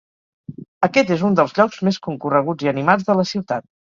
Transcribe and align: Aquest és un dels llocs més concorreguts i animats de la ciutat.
Aquest 0.87 1.11
és 1.15 1.25
un 1.27 1.35
dels 1.41 1.53
llocs 1.59 1.83
més 1.89 2.01
concorreguts 2.09 2.67
i 2.69 2.73
animats 2.75 3.09
de 3.11 3.19
la 3.23 3.29
ciutat. 3.33 3.71